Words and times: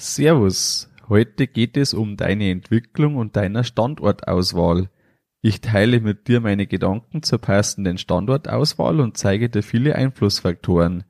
Servus, 0.00 0.88
heute 1.08 1.48
geht 1.48 1.76
es 1.76 1.92
um 1.92 2.16
deine 2.16 2.52
Entwicklung 2.52 3.16
und 3.16 3.34
deiner 3.34 3.64
Standortauswahl. 3.64 4.90
Ich 5.42 5.60
teile 5.60 5.98
mit 5.98 6.28
dir 6.28 6.40
meine 6.40 6.68
Gedanken 6.68 7.24
zur 7.24 7.40
passenden 7.40 7.98
Standortauswahl 7.98 9.00
und 9.00 9.16
zeige 9.16 9.48
dir 9.48 9.64
viele 9.64 9.96
Einflussfaktoren. 9.96 11.02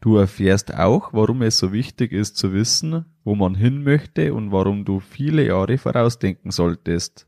Du 0.00 0.18
erfährst 0.18 0.72
auch, 0.72 1.12
warum 1.12 1.42
es 1.42 1.58
so 1.58 1.72
wichtig 1.72 2.12
ist 2.12 2.36
zu 2.36 2.52
wissen, 2.52 3.06
wo 3.24 3.34
man 3.34 3.56
hin 3.56 3.82
möchte 3.82 4.32
und 4.32 4.52
warum 4.52 4.84
du 4.84 5.00
viele 5.00 5.44
Jahre 5.44 5.76
vorausdenken 5.76 6.52
solltest. 6.52 7.27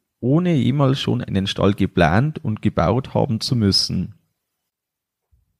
ohne 0.21 0.53
jemals 0.53 1.01
schon 1.01 1.21
einen 1.21 1.47
Stall 1.47 1.73
geplant 1.73 2.43
und 2.43 2.61
gebaut 2.61 3.13
haben 3.13 3.41
zu 3.41 3.55
müssen. 3.55 4.15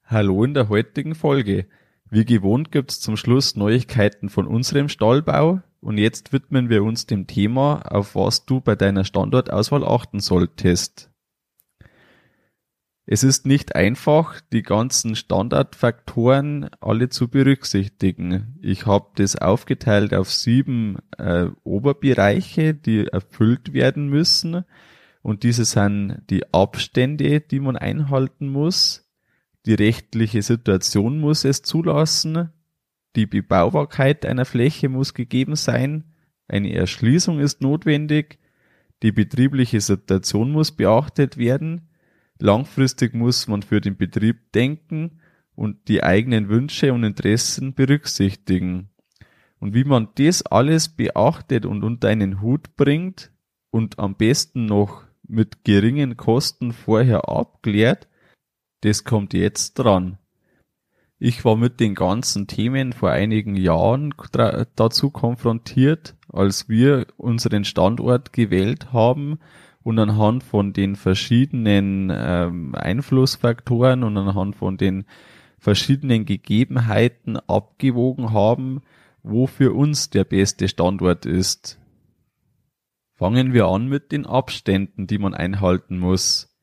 Hallo 0.06 0.44
in 0.44 0.54
der 0.54 0.70
heutigen 0.70 1.16
Folge. 1.16 1.68
Wie 2.10 2.26
gewohnt 2.26 2.72
gibt's 2.72 3.00
zum 3.00 3.18
Schluss 3.18 3.56
Neuigkeiten 3.56 4.30
von 4.30 4.48
unserem 4.48 4.88
Stallbau 4.88 5.62
und 5.82 5.98
jetzt 5.98 6.32
widmen 6.32 6.70
wir 6.70 6.84
uns 6.84 7.06
dem 7.06 7.28
Thema, 7.28 7.82
auf 7.92 8.16
was 8.16 8.46
du 8.46 8.62
bei 8.62 8.76
deiner 8.76 9.04
Standortauswahl 9.04 9.84
achten 9.84 10.20
solltest. 10.20 11.11
Es 13.14 13.24
ist 13.24 13.46
nicht 13.46 13.76
einfach, 13.76 14.40
die 14.54 14.64
ganzen 14.64 15.18
Standardfaktoren 15.18 16.70
alle 16.80 17.10
zu 17.10 17.28
berücksichtigen. 17.28 18.58
Ich 18.62 18.86
habe 18.86 19.10
das 19.16 19.36
aufgeteilt 19.36 20.14
auf 20.14 20.32
sieben 20.32 20.96
äh, 21.18 21.48
Oberbereiche, 21.66 22.74
die 22.74 23.08
erfüllt 23.08 23.74
werden 23.74 24.08
müssen. 24.08 24.64
Und 25.22 25.44
diese 25.44 25.66
sind 25.66 26.22
die 26.30 26.54
Abstände, 26.54 27.42
die 27.42 27.60
man 27.60 27.76
einhalten 27.76 28.48
muss. 28.48 29.12
Die 29.66 29.74
rechtliche 29.74 30.42
Situation 30.42 31.20
muss 31.20 31.44
es 31.44 31.64
zulassen. 31.64 32.54
Die 33.18 33.26
Bebaubarkeit 33.26 34.26
einer 34.26 34.46
Fläche 34.46 34.88
muss 34.88 35.14
gegeben 35.14 35.58
sein. 35.58 36.14
Eine 36.48 36.74
Erschließung 36.74 37.42
ist 37.42 37.60
notwendig. 37.60 38.40
Die 39.04 39.12
betriebliche 39.12 39.82
Situation 39.82 40.54
muss 40.54 40.72
beachtet 40.72 41.36
werden 41.36 41.90
Langfristig 42.42 43.14
muss 43.14 43.48
man 43.48 43.62
für 43.62 43.82
den 43.82 43.98
Betrieb 43.98 44.52
denken 44.54 45.20
und 45.54 45.88
die 45.88 46.02
eigenen 46.02 46.50
Wünsche 46.50 46.92
und 46.92 47.04
Interessen 47.04 47.76
berücksichtigen. 47.76 48.90
Und 49.60 49.76
wie 49.76 49.84
man 49.84 50.08
das 50.16 50.44
alles 50.48 50.90
beachtet 50.90 51.68
und 51.68 51.84
unter 51.84 52.08
einen 52.08 52.42
Hut 52.42 52.76
bringt 52.76 53.32
und 53.70 54.00
am 54.00 54.16
besten 54.16 54.66
noch 54.66 55.04
mit 55.28 55.64
geringen 55.66 56.18
Kosten 56.18 56.74
vorher 56.74 57.30
abklärt, 57.30 58.08
das 58.82 59.04
kommt 59.04 59.36
jetzt 59.36 59.76
dran. 59.76 60.18
Ich 61.20 61.46
war 61.46 61.56
mit 61.56 61.80
den 61.80 61.94
ganzen 61.94 62.48
Themen 62.48 62.92
vor 62.92 63.12
einigen 63.12 63.56
Jahren 63.56 64.16
dazu 64.76 65.12
konfrontiert, 65.12 66.16
als 66.28 66.70
wir 66.70 67.06
unseren 67.18 67.66
Standort 67.66 68.34
gewählt 68.34 68.92
haben 68.92 69.38
und 69.84 70.00
anhand 70.00 70.44
von 70.44 70.74
den 70.74 70.96
verschiedenen 70.96 72.12
ähm, 72.14 72.76
Einflussfaktoren 72.76 74.04
und 74.04 74.18
anhand 74.18 74.56
von 74.56 74.78
den 74.78 75.06
verschiedenen 75.58 76.26
Gegebenheiten 76.26 77.38
abgewogen 77.38 78.32
haben, 78.32 78.82
wo 79.24 79.48
für 79.48 79.74
uns 79.74 80.10
der 80.10 80.24
beste 80.24 80.68
Standort 80.68 81.26
ist. 81.26 81.80
Fangen 83.14 83.54
wir 83.54 83.68
an 83.68 83.88
mit 83.88 84.12
den 84.12 84.26
Abständen, 84.26 85.06
die 85.06 85.20
man 85.20 85.34
einhalten 85.34 86.00
muss. 86.00 86.58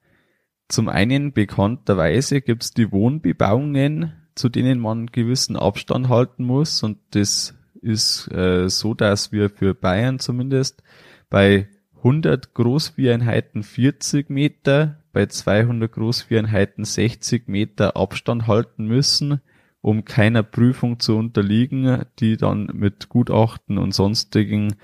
Zum 0.69 0.89
einen 0.89 1.33
bekannterweise 1.33 2.41
gibt's 2.41 2.73
die 2.73 2.91
Wohnbebauungen, 2.91 4.13
zu 4.35 4.49
denen 4.49 4.81
man 4.81 5.07
gewissen 5.07 5.57
Abstand 5.57 6.09
halten 6.09 6.45
muss 6.45 6.83
und 6.83 6.99
das 7.11 7.55
ist 7.81 8.31
äh, 8.33 8.69
so, 8.69 8.95
dass 8.95 9.33
wir 9.33 9.51
für 9.51 9.75
Bayern 9.75 10.19
zumindest 10.19 10.83
bei 11.31 11.69
100 11.99 12.55
Großvieheinheiten 12.55 13.63
40 13.63 14.31
Meter, 14.31 15.03
bei 15.13 15.27
200 15.27 15.91
Großvieheinheiten 15.91 16.85
60 16.85 17.49
Meter 17.49 17.97
Abstand 17.97 18.47
halten 18.47 18.87
müssen, 18.87 19.41
um 19.81 20.05
keiner 20.05 20.43
Prüfung 20.43 21.01
zu 21.01 21.17
unterliegen, 21.17 22.05
die 22.21 22.37
dann 22.37 22.71
mit 22.73 23.09
Gutachten 23.09 23.79
und 23.79 23.95
sonstigen 23.95 24.77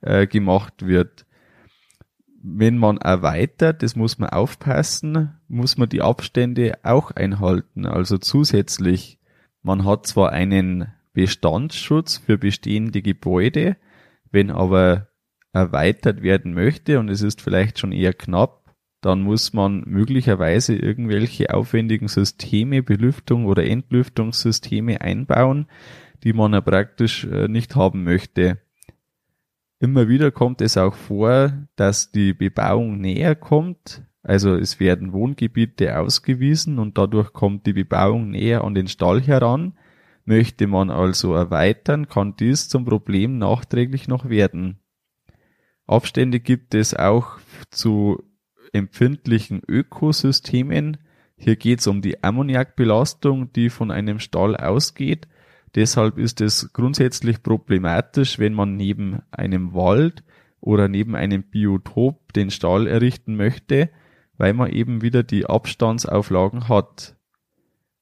äh, 0.00 0.26
gemacht 0.26 0.86
wird. 0.86 1.26
Wenn 2.42 2.78
man 2.78 2.98
erweitert, 2.98 3.82
das 3.82 3.96
muss 3.96 4.18
man 4.18 4.30
aufpassen, 4.30 5.34
muss 5.48 5.76
man 5.76 5.88
die 5.88 6.02
Abstände 6.02 6.78
auch 6.82 7.10
einhalten. 7.10 7.84
Also 7.86 8.18
zusätzlich, 8.18 9.18
man 9.62 9.84
hat 9.84 10.06
zwar 10.06 10.32
einen 10.32 10.92
Bestandsschutz 11.12 12.18
für 12.18 12.38
bestehende 12.38 13.02
Gebäude, 13.02 13.76
wenn 14.30 14.50
aber 14.50 15.07
erweitert 15.52 16.22
werden 16.22 16.54
möchte 16.54 16.98
und 16.98 17.08
es 17.08 17.22
ist 17.22 17.40
vielleicht 17.40 17.78
schon 17.78 17.92
eher 17.92 18.12
knapp, 18.12 18.74
dann 19.00 19.22
muss 19.22 19.52
man 19.52 19.84
möglicherweise 19.86 20.74
irgendwelche 20.74 21.54
aufwendigen 21.54 22.08
Systeme, 22.08 22.82
Belüftung 22.82 23.46
oder 23.46 23.64
Entlüftungssysteme 23.64 25.00
einbauen, 25.00 25.66
die 26.24 26.32
man 26.32 26.52
ja 26.52 26.60
praktisch 26.60 27.24
äh, 27.24 27.48
nicht 27.48 27.76
haben 27.76 28.04
möchte. 28.04 28.58
Immer 29.80 30.08
wieder 30.08 30.32
kommt 30.32 30.60
es 30.60 30.76
auch 30.76 30.94
vor, 30.94 31.52
dass 31.76 32.10
die 32.10 32.34
Bebauung 32.34 33.00
näher 33.00 33.36
kommt, 33.36 34.02
also 34.28 34.54
es 34.56 34.80
werden 34.80 35.12
Wohngebiete 35.12 35.98
ausgewiesen 35.98 36.78
und 36.78 36.98
dadurch 36.98 37.32
kommt 37.32 37.66
die 37.66 37.72
Bebauung 37.72 38.30
näher 38.30 38.64
an 38.64 38.74
den 38.74 38.88
Stall 38.88 39.22
heran. 39.22 39.78
Möchte 40.24 40.66
man 40.66 40.90
also 40.90 41.32
erweitern, 41.34 42.08
kann 42.08 42.34
dies 42.36 42.68
zum 42.68 42.84
Problem 42.84 43.38
nachträglich 43.38 44.08
noch 44.08 44.28
werden. 44.28 44.80
Abstände 45.88 46.38
gibt 46.38 46.74
es 46.74 46.94
auch 46.94 47.38
zu 47.70 48.22
empfindlichen 48.72 49.62
Ökosystemen. 49.66 50.98
Hier 51.36 51.56
geht 51.56 51.80
es 51.80 51.86
um 51.86 52.02
die 52.02 52.22
Ammoniakbelastung, 52.22 53.52
die 53.52 53.70
von 53.70 53.90
einem 53.90 54.18
Stall 54.18 54.56
ausgeht. 54.56 55.26
Deshalb 55.74 56.18
ist 56.18 56.40
es 56.40 56.72
grundsätzlich 56.72 57.42
problematisch, 57.42 58.38
wenn 58.38 58.54
man 58.54 58.76
neben 58.76 59.22
einem 59.30 59.74
Wald 59.74 60.24
oder 60.60 60.88
neben 60.88 61.14
einem 61.14 61.42
Biotop 61.42 62.32
den 62.32 62.50
Stall 62.50 62.86
errichten 62.86 63.36
möchte, 63.36 63.90
weil 64.36 64.52
man 64.52 64.70
eben 64.70 65.02
wieder 65.02 65.22
die 65.22 65.46
Abstandsauflagen 65.46 66.68
hat. 66.68 67.16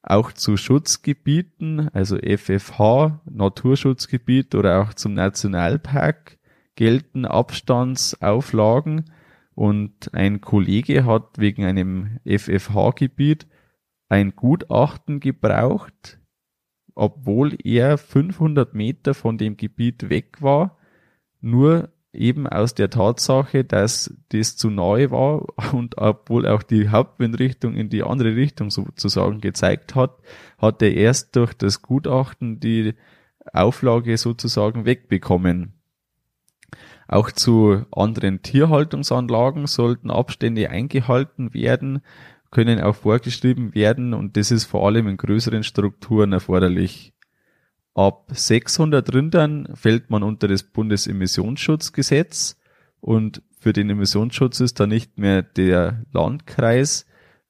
Auch 0.02 0.32
zu 0.32 0.56
Schutzgebieten, 0.56 1.88
also 1.92 2.16
FFH, 2.16 3.20
Naturschutzgebiet 3.24 4.54
oder 4.54 4.82
auch 4.82 4.94
zum 4.94 5.14
Nationalpark 5.14 6.35
gelten 6.76 7.24
Abstandsauflagen 7.24 9.10
und 9.54 10.14
ein 10.14 10.40
Kollege 10.40 11.04
hat 11.04 11.38
wegen 11.38 11.64
einem 11.64 12.20
FFH-Gebiet 12.24 13.46
ein 14.08 14.36
Gutachten 14.36 15.18
gebraucht, 15.18 16.20
obwohl 16.94 17.56
er 17.64 17.98
500 17.98 18.74
Meter 18.74 19.14
von 19.14 19.38
dem 19.38 19.56
Gebiet 19.56 20.08
weg 20.08 20.40
war, 20.42 20.78
nur 21.40 21.90
eben 22.12 22.46
aus 22.46 22.74
der 22.74 22.90
Tatsache, 22.90 23.64
dass 23.64 24.14
das 24.30 24.56
zu 24.56 24.70
neu 24.70 25.10
war 25.10 25.46
und 25.74 25.98
obwohl 25.98 26.46
auch 26.46 26.62
die 26.62 26.88
Hauptwindrichtung 26.88 27.74
in 27.74 27.88
die 27.88 28.02
andere 28.02 28.36
Richtung 28.36 28.70
sozusagen 28.70 29.40
gezeigt 29.40 29.94
hat, 29.94 30.18
hat 30.58 30.82
er 30.82 30.94
erst 30.94 31.36
durch 31.36 31.54
das 31.54 31.82
Gutachten 31.82 32.60
die 32.60 32.94
Auflage 33.52 34.16
sozusagen 34.16 34.84
wegbekommen. 34.84 35.75
Auch 37.08 37.30
zu 37.30 37.84
anderen 37.92 38.42
Tierhaltungsanlagen 38.42 39.66
sollten 39.66 40.10
Abstände 40.10 40.70
eingehalten 40.70 41.54
werden, 41.54 42.00
können 42.50 42.80
auch 42.80 42.96
vorgeschrieben 42.96 43.74
werden 43.74 44.14
und 44.14 44.36
das 44.36 44.50
ist 44.50 44.64
vor 44.64 44.86
allem 44.86 45.08
in 45.08 45.16
größeren 45.16 45.62
Strukturen 45.62 46.32
erforderlich. 46.32 47.12
Ab 47.94 48.26
600 48.32 49.14
Rindern 49.14 49.68
fällt 49.74 50.10
man 50.10 50.22
unter 50.22 50.48
das 50.48 50.62
Bundesemissionsschutzgesetz 50.62 52.58
und 53.00 53.42
für 53.58 53.72
den 53.72 53.90
Emissionsschutz 53.90 54.60
ist 54.60 54.80
da 54.80 54.86
nicht 54.86 55.18
mehr 55.18 55.42
der 55.42 56.04
Landkreis 56.12 57.06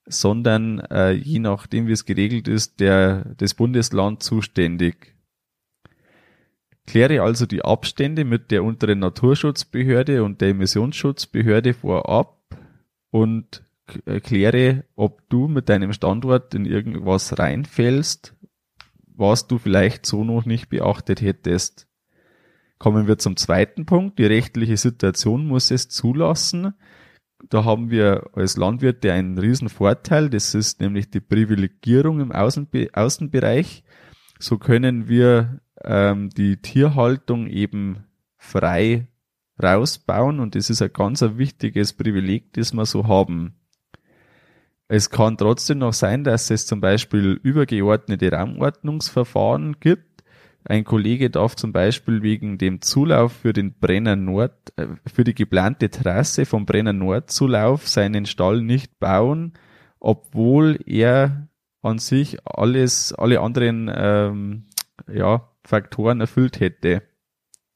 sondern 0.07 0.81
äh, 0.81 1.13
je 1.13 1.41
nachdem, 1.41 1.89
wie 1.89 1.93
es 1.93 2.05
geregelt 2.05 2.49
ist, 2.49 2.81
der, 2.81 3.35
das 3.37 3.55
Bundesland 3.55 4.23
zuständig. 4.23 5.16
Kläre 6.87 7.23
also 7.23 7.47
die 7.47 7.65
Abstände 7.65 8.25
mit 8.25 8.51
der 8.51 8.63
unteren 8.63 9.01
Naturschutzbehörde 9.01 10.23
und 10.23 10.41
der 10.41 10.51
Emissionsschutzbehörde 10.51 11.75
vorab 11.75 12.39
und 13.11 13.63
kläre, 14.23 14.85
ob 14.95 15.29
du 15.29 15.49
mit 15.49 15.69
deinem 15.69 15.93
Standort 15.93 16.55
in 16.55 16.65
irgendwas 16.65 17.39
reinfällst, 17.39 18.35
was 19.07 19.47
du 19.47 19.59
vielleicht 19.59 20.07
so 20.07 20.25
noch 20.25 20.45
nicht 20.45 20.69
beachtet 20.69 21.21
hättest. 21.21 21.89
Kommen 22.79 23.07
wir 23.07 23.19
zum 23.19 23.37
zweiten 23.37 23.87
Punkt. 23.87 24.19
Die 24.19 24.27
rechtliche 24.27 24.77
Situation 24.77 25.47
muss 25.47 25.71
es 25.71 25.89
zulassen. 25.89 26.75
Da 27.49 27.65
haben 27.65 27.91
wir 27.91 28.31
als 28.35 28.57
Landwirte 28.57 29.13
einen 29.13 29.39
riesen 29.39 29.69
Vorteil. 29.69 30.29
Das 30.31 30.55
ist 30.55 30.81
nämlich 30.81 31.11
die 31.11 31.21
Privilegierung 31.21 32.21
im 32.21 32.33
Außenbe 32.33 32.89
Außenbereich. 32.93 33.83
So 34.39 34.59
können 34.59 35.09
wir 35.09 35.61
ähm, 35.87 36.31
die 36.31 36.57
Tierhaltung 36.59 37.47
eben 37.47 38.05
frei 38.37 39.09
rausbauen 39.63 40.41
und 40.41 40.55
das 40.55 40.69
ist 40.71 40.83
ein 40.83 40.93
ganz 40.93 41.23
ein 41.23 41.39
wichtiges 41.39 41.95
Privileg, 41.95 42.53
das 42.53 42.75
wir 42.75 42.85
so 42.85 43.07
haben. 43.07 43.55
Es 44.89 45.11
kann 45.11 45.37
trotzdem 45.37 45.79
noch 45.79 45.93
sein, 45.93 46.23
dass 46.23 46.51
es 46.51 46.67
zum 46.67 46.81
Beispiel 46.81 47.41
übergeordnete 47.43 48.31
Raumordnungsverfahren 48.31 49.81
gibt. 49.81 50.23
Ein 50.65 50.85
Kollege 50.85 51.31
darf 51.31 51.57
zum 51.57 51.73
Beispiel 51.73 52.23
wegen 52.23 52.59
dem 52.59 52.83
Zulauf 52.83 53.33
für 53.33 53.53
den 53.53 53.79
Brenner 53.79 54.17
Nord, 54.17 54.73
äh, 54.77 54.89
für 55.07 55.25
die 55.25 55.35
geplante 55.35 55.91
Trasse 55.91 56.45
vom 56.45 56.67
Brenner 56.67 56.93
Nordzulauf 56.93 57.89
seinen 57.89 58.27
Stall 58.27 58.63
nicht 58.63 58.99
bauen, 58.99 59.55
obwohl 60.01 60.79
er 60.87 61.49
an 61.83 61.99
sich 61.99 62.39
alles, 62.45 63.13
alle 63.13 63.41
anderen 63.41 63.91
ähm, 63.95 64.67
ja, 65.13 65.49
Faktoren 65.69 66.21
erfüllt 66.21 66.61
hätte. 66.61 67.03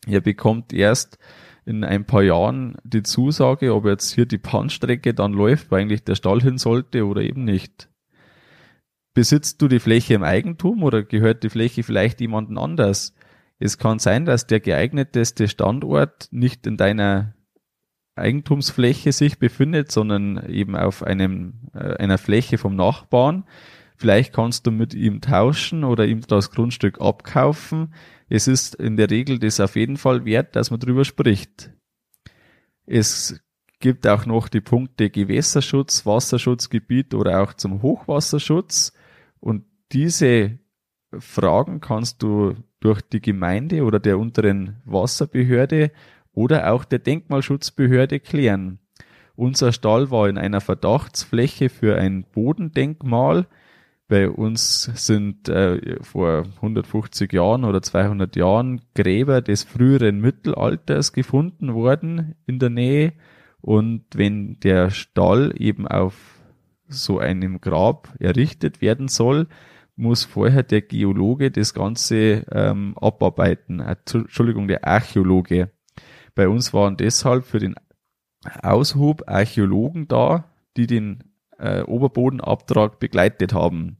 Er 0.06 0.20
bekommt 0.20 0.72
erst 0.72 1.18
in 1.66 1.84
ein 1.84 2.04
paar 2.04 2.22
Jahren 2.22 2.76
die 2.84 3.02
Zusage, 3.02 3.74
ob 3.74 3.86
jetzt 3.86 4.12
hier 4.12 4.26
die 4.26 4.38
Bahnstrecke 4.38 5.14
dann 5.14 5.32
läuft, 5.32 5.70
wo 5.70 5.76
eigentlich 5.76 6.04
der 6.04 6.14
Stall 6.14 6.40
hin 6.40 6.58
sollte 6.58 7.06
oder 7.06 7.22
eben 7.22 7.44
nicht. 7.44 7.88
Besitzt 9.14 9.60
du 9.60 9.68
die 9.68 9.80
Fläche 9.80 10.14
im 10.14 10.22
Eigentum 10.22 10.82
oder 10.82 11.02
gehört 11.02 11.42
die 11.42 11.50
Fläche 11.50 11.82
vielleicht 11.82 12.20
jemandem 12.20 12.58
anders? 12.58 13.14
Es 13.58 13.76
kann 13.76 13.98
sein, 13.98 14.24
dass 14.24 14.46
der 14.46 14.60
geeigneteste 14.60 15.48
Standort 15.48 16.28
nicht 16.30 16.66
in 16.66 16.76
deiner 16.76 17.34
Eigentumsfläche 18.14 19.12
sich 19.12 19.38
befindet, 19.38 19.92
sondern 19.92 20.46
eben 20.48 20.76
auf 20.76 21.02
einem, 21.02 21.70
äh, 21.74 21.96
einer 21.96 22.18
Fläche 22.18 22.58
vom 22.58 22.76
Nachbarn. 22.76 23.44
Vielleicht 24.00 24.32
kannst 24.32 24.66
du 24.66 24.70
mit 24.70 24.94
ihm 24.94 25.20
tauschen 25.20 25.84
oder 25.84 26.06
ihm 26.06 26.22
das 26.22 26.50
Grundstück 26.50 27.02
abkaufen. 27.02 27.92
Es 28.30 28.48
ist 28.48 28.74
in 28.76 28.96
der 28.96 29.10
Regel 29.10 29.38
das 29.38 29.60
auf 29.60 29.76
jeden 29.76 29.98
Fall 29.98 30.24
wert, 30.24 30.56
dass 30.56 30.70
man 30.70 30.80
drüber 30.80 31.04
spricht. 31.04 31.70
Es 32.86 33.38
gibt 33.78 34.06
auch 34.06 34.24
noch 34.24 34.48
die 34.48 34.62
Punkte 34.62 35.10
Gewässerschutz, 35.10 36.06
Wasserschutzgebiet 36.06 37.12
oder 37.12 37.42
auch 37.42 37.52
zum 37.52 37.82
Hochwasserschutz. 37.82 38.94
Und 39.38 39.66
diese 39.92 40.58
Fragen 41.18 41.80
kannst 41.80 42.22
du 42.22 42.54
durch 42.80 43.02
die 43.02 43.20
Gemeinde 43.20 43.84
oder 43.84 43.98
der 44.00 44.18
unteren 44.18 44.80
Wasserbehörde 44.86 45.92
oder 46.32 46.72
auch 46.72 46.86
der 46.86 47.00
Denkmalschutzbehörde 47.00 48.18
klären. 48.18 48.78
Unser 49.34 49.74
Stall 49.74 50.10
war 50.10 50.26
in 50.26 50.38
einer 50.38 50.62
Verdachtsfläche 50.62 51.68
für 51.68 51.96
ein 51.96 52.24
Bodendenkmal 52.24 53.46
bei 54.10 54.28
uns 54.28 54.90
sind 54.96 55.48
äh, 55.48 56.02
vor 56.02 56.44
150 56.56 57.32
Jahren 57.32 57.64
oder 57.64 57.80
200 57.80 58.34
Jahren 58.34 58.80
Gräber 58.96 59.40
des 59.40 59.62
früheren 59.62 60.20
Mittelalters 60.20 61.12
gefunden 61.12 61.74
worden 61.74 62.34
in 62.44 62.58
der 62.58 62.70
Nähe. 62.70 63.12
Und 63.60 64.06
wenn 64.14 64.58
der 64.58 64.90
Stall 64.90 65.54
eben 65.56 65.86
auf 65.86 66.40
so 66.88 67.20
einem 67.20 67.60
Grab 67.60 68.12
errichtet 68.18 68.80
werden 68.80 69.06
soll, 69.06 69.46
muss 69.94 70.24
vorher 70.24 70.64
der 70.64 70.82
Geologe 70.82 71.52
das 71.52 71.72
Ganze 71.72 72.44
ähm, 72.50 72.98
abarbeiten. 73.00 73.78
Äh, 73.78 73.94
Entschuldigung, 74.12 74.66
der 74.66 74.84
Archäologe. 74.88 75.70
Bei 76.34 76.48
uns 76.48 76.74
waren 76.74 76.96
deshalb 76.96 77.44
für 77.44 77.60
den 77.60 77.76
Aushub 78.60 79.22
Archäologen 79.28 80.08
da, 80.08 80.50
die 80.76 80.88
den 80.88 81.22
äh, 81.58 81.82
Oberbodenabtrag 81.82 82.98
begleitet 82.98 83.52
haben. 83.52 83.98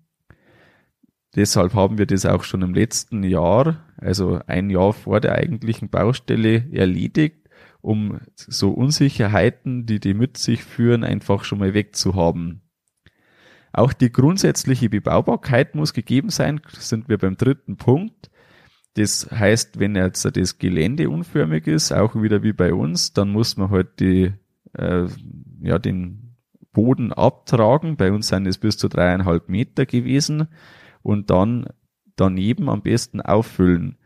Deshalb 1.37 1.75
haben 1.75 1.99
wir 1.99 2.07
das 2.07 2.27
auch 2.27 2.43
schon 2.43 2.63
im 2.63 2.75
letzten 2.75 3.23
Jahr, 3.23 3.85
also 3.97 4.41
ein 4.47 4.69
Jahr 4.69 4.93
vor 4.93 5.21
der 5.21 5.37
eigentlichen 5.37 5.89
Baustelle 5.89 6.67
erledigt, 6.73 7.49
um 7.81 8.21
so 8.35 8.73
Unsicherheiten, 8.73 9.87
die 9.87 10.01
die 10.01 10.15
mit 10.15 10.39
sich 10.39 10.65
führen, 10.65 11.05
einfach 11.05 11.45
schon 11.45 11.61
mal 11.61 11.73
wegzuhaben. 11.73 12.63
Auch 13.73 13.93
die 13.93 14.11
grundsätzliche 14.11 14.91
Bebaubarkeit 14.91 15.77
muss 15.77 15.93
gegeben 15.93 16.31
sein, 16.31 16.61
sind 16.73 17.09
wir 17.09 17.19
beim 17.19 17.37
dritten 17.37 17.77
Punkt. 17.77 18.31
Das 18.95 19.31
heißt, 19.31 19.79
wenn 19.79 19.95
jetzt 19.95 20.25
das 20.37 20.59
Gelände 20.59 21.09
unförmig 21.09 21.69
ist, 21.69 21.93
auch 21.93 22.21
wieder 22.21 22.43
wie 22.43 22.53
bei 22.53 22.75
uns, 22.75 23.13
dann 23.13 23.31
muss 23.31 23.57
man 23.57 23.71
halt 23.71 24.01
die, 24.01 24.33
äh, 24.73 25.07
ja, 25.63 25.79
den 25.79 26.35
Boden 26.73 27.13
abtragen. 27.13 27.97
Bei 27.97 28.11
uns 28.11 28.29
sind 28.29 28.49
es 28.49 28.59
bis 28.59 28.77
zu 28.77 28.89
dreieinhalb 28.89 29.49
Meter 29.49 29.87
gewesen 29.87 30.49
und 31.03 31.31
dann 31.31 31.67
daneben 32.17 32.69
am 32.69 32.83
besten 32.83 33.21
auffüllen. 33.21 33.97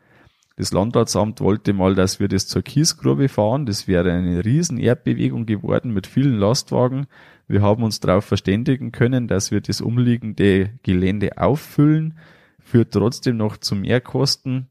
Das 0.56 0.72
Landratsamt 0.72 1.40
wollte 1.40 1.72
mal, 1.72 1.96
dass 1.96 2.20
wir 2.20 2.28
das 2.28 2.46
zur 2.46 2.62
Kiesgrube 2.62 3.28
fahren. 3.28 3.66
Das 3.66 3.88
wäre 3.88 4.12
eine 4.12 4.44
riesen 4.44 4.78
Erdbewegung 4.78 5.46
geworden 5.46 5.92
mit 5.92 6.06
vielen 6.06 6.38
Lastwagen. 6.38 7.06
Wir 7.48 7.60
haben 7.60 7.82
uns 7.82 7.98
darauf 7.98 8.24
verständigen 8.24 8.92
können, 8.92 9.26
dass 9.26 9.50
wir 9.50 9.60
das 9.60 9.80
umliegende 9.80 10.78
Gelände 10.84 11.38
auffüllen, 11.38 12.18
führt 12.60 12.92
trotzdem 12.92 13.36
noch 13.36 13.56
zu 13.56 13.74
Mehrkosten, 13.74 14.68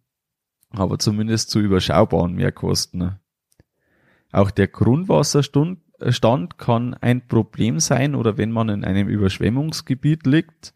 aber 0.72 0.98
zumindest 1.00 1.52
zu 1.52 1.60
überschaubaren 1.60 2.34
Mehrkosten. 2.34 3.20
Auch 4.32 4.50
der 4.50 4.68
Grundwasserstand 4.68 6.58
kann 6.58 6.94
ein 6.96 7.28
Problem 7.28 7.80
sein 7.80 8.16
oder 8.16 8.38
wenn 8.38 8.52
man 8.52 8.70
in 8.70 8.84
einem 8.84 9.10
Überschwemmungsgebiet 9.10 10.26
liegt, 10.26 10.74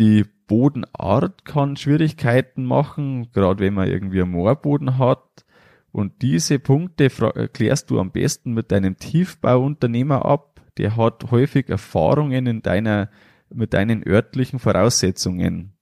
die 0.00 0.24
Bodenart 0.46 1.44
kann 1.44 1.76
Schwierigkeiten 1.76 2.64
machen, 2.64 3.30
gerade 3.32 3.62
wenn 3.62 3.74
man 3.74 3.88
irgendwie 3.88 4.22
einen 4.22 4.32
Moorboden 4.32 4.98
hat. 4.98 5.44
Und 5.92 6.22
diese 6.22 6.58
Punkte 6.58 7.08
klärst 7.52 7.90
du 7.90 8.00
am 8.00 8.10
besten 8.10 8.54
mit 8.54 8.72
deinem 8.72 8.96
Tiefbauunternehmer 8.96 10.24
ab. 10.24 10.62
Der 10.78 10.96
hat 10.96 11.30
häufig 11.30 11.68
Erfahrungen 11.68 12.46
in 12.46 12.62
deiner, 12.62 13.10
mit 13.52 13.74
deinen 13.74 14.06
örtlichen 14.06 14.58
Voraussetzungen. 14.58 15.74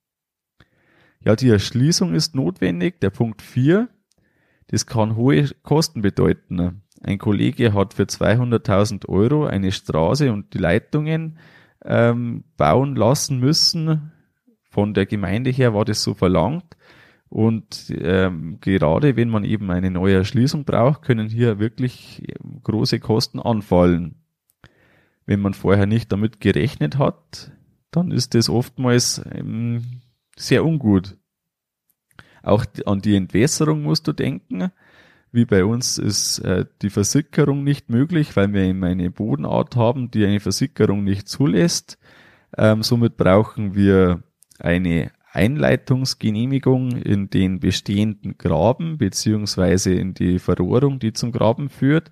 Ja, 1.21 1.37
die 1.37 1.51
Erschließung 1.51 2.13
ist 2.15 2.35
notwendig. 2.35 3.01
Der 3.01 3.11
Punkt 3.11 3.41
4. 3.41 3.89
Das 4.67 4.87
kann 4.87 5.15
hohe 5.15 5.49
Kosten 5.63 6.03
bedeuten. 6.03 6.83
Ein 7.03 7.19
Kollege 7.19 7.73
hat 7.73 7.95
für 7.95 8.05
200.000 8.05 9.09
Euro 9.09 9.47
eine 9.47 9.71
Straße 9.71 10.33
und 10.33 10.55
die 10.55 10.59
Leitungen 10.59 11.39
ähm, 11.85 12.45
bauen 12.57 12.97
lassen 12.97 13.39
müssen. 13.39 14.13
Von 14.71 14.95
der 14.95 15.07
Gemeinde 15.07 15.51
her 15.51 15.75
war 15.75 15.85
das 15.85 16.03
so 16.03 16.15
verlangt. 16.15 16.77
Und 17.29 17.93
ähm, 17.99 18.59
gerade 18.61 19.17
wenn 19.17 19.29
man 19.29 19.45
eben 19.45 19.71
eine 19.71 19.91
neue 19.91 20.15
Erschließung 20.15 20.65
braucht, 20.65 21.03
können 21.03 21.29
hier 21.29 21.59
wirklich 21.59 22.23
ähm, 22.29 22.61
große 22.63 23.01
Kosten 23.01 23.39
anfallen. 23.39 24.17
Wenn 25.27 25.41
man 25.41 25.53
vorher 25.53 25.87
nicht 25.87 26.11
damit 26.11 26.41
gerechnet 26.41 26.97
hat, 26.97 27.53
dann 27.91 28.11
ist 28.11 28.35
das 28.35 28.49
oftmals 28.49 29.23
ähm, 29.31 30.01
sehr 30.37 30.65
ungut. 30.65 31.19
Auch 32.43 32.65
an 32.87 33.01
die 33.03 33.15
Entwässerung 33.15 33.83
musst 33.83 34.09
du 34.09 34.13
denken. 34.13 34.71
Wie 35.31 35.45
bei 35.45 35.65
uns 35.65 35.99
ist 35.99 36.39
äh, 36.41 36.65
die 36.81 36.91
Versickerung 36.91 37.63
nicht 37.63 37.91
möglich, 37.91 38.35
weil 38.37 38.53
wir 38.53 38.63
eben 38.63 38.83
eine 38.85 39.11
Bodenart 39.11 39.77
haben, 39.77 40.11
die 40.11 40.25
eine 40.25 40.41
Versickerung 40.41 41.05
nicht 41.05 41.29
zulässt. 41.29 41.99
Ähm, 42.57 42.83
somit 42.83 43.17
brauchen 43.17 43.75
wir 43.75 44.23
eine 44.59 45.11
Einleitungsgenehmigung 45.33 46.93
in 46.93 47.29
den 47.29 47.61
bestehenden 47.61 48.39
Graben 48.39 48.97
beziehungsweise 48.97 49.93
in 49.93 50.15
die 50.15 50.39
Verrohrung, 50.39 50.99
die 50.99 51.13
zum 51.13 51.33
Graben 51.33 51.69
führt, 51.69 52.11